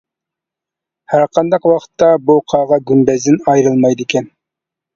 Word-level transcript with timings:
ھەرقانداق 1.13 1.67
ۋاقىتتا 1.73 2.09
بۇ 2.31 2.39
قاغا 2.55 2.81
گۈمبەزدىن 2.89 3.41
ئايرىلمايدىكەن. 3.47 4.35